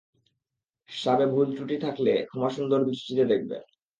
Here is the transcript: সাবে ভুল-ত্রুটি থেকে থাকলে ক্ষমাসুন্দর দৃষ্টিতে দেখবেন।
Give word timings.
সাবে 0.89 1.25
ভুল-ত্রুটি 1.27 1.75
থেকে 1.75 1.83
থাকলে 1.85 2.13
ক্ষমাসুন্দর 2.29 2.79
দৃষ্টিতে 2.87 3.23
দেখবেন। 3.25 3.61